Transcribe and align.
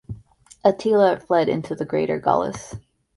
Attila 0.63 1.19
fled 1.19 1.47
into 1.47 1.75
the 1.75 1.85
greater 1.85 2.19
Gauls. 2.19 2.75